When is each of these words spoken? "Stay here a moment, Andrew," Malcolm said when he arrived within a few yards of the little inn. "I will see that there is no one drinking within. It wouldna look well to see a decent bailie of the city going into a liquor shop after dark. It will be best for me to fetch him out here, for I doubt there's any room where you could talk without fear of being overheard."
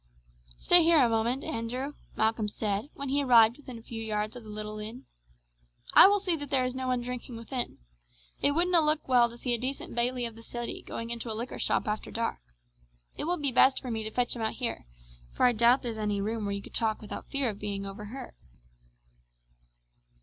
"Stay 0.57 0.81
here 0.81 0.97
a 0.99 1.07
moment, 1.07 1.43
Andrew," 1.43 1.93
Malcolm 2.15 2.47
said 2.47 2.89
when 2.95 3.09
he 3.09 3.21
arrived 3.23 3.57
within 3.57 3.77
a 3.77 3.83
few 3.83 4.01
yards 4.01 4.35
of 4.35 4.41
the 4.43 4.49
little 4.49 4.79
inn. 4.79 5.05
"I 5.93 6.07
will 6.07 6.19
see 6.19 6.35
that 6.37 6.49
there 6.49 6.65
is 6.65 6.73
no 6.73 6.87
one 6.87 7.01
drinking 7.03 7.35
within. 7.35 7.77
It 8.41 8.53
wouldna 8.53 8.81
look 8.81 9.07
well 9.07 9.29
to 9.29 9.37
see 9.37 9.53
a 9.53 9.59
decent 9.59 9.93
bailie 9.93 10.25
of 10.25 10.33
the 10.33 10.41
city 10.41 10.81
going 10.81 11.11
into 11.11 11.31
a 11.31 11.37
liquor 11.37 11.59
shop 11.59 11.87
after 11.87 12.09
dark. 12.09 12.39
It 13.15 13.25
will 13.25 13.37
be 13.37 13.51
best 13.51 13.79
for 13.79 13.91
me 13.91 14.03
to 14.03 14.09
fetch 14.09 14.35
him 14.35 14.41
out 14.41 14.53
here, 14.53 14.87
for 15.33 15.45
I 15.45 15.51
doubt 15.51 15.83
there's 15.83 15.99
any 15.99 16.19
room 16.19 16.45
where 16.45 16.55
you 16.55 16.63
could 16.63 16.73
talk 16.73 16.99
without 16.99 17.29
fear 17.29 17.47
of 17.51 17.59
being 17.59 17.85
overheard." 17.85 18.33